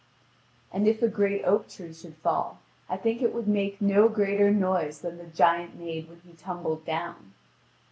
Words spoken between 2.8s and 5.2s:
I think it would make no greater noise than